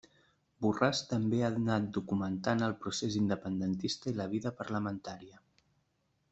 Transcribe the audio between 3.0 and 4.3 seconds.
independentista i la